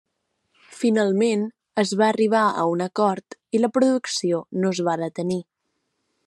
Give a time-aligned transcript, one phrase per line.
[0.77, 1.43] Finalment
[1.83, 5.39] es va arribar a un acord i la producció no es va detenir.